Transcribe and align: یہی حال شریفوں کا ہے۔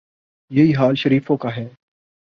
یہی 0.51 0.75
حال 0.75 0.95
شریفوں 0.95 1.37
کا 1.37 1.55
ہے۔ 1.55 1.69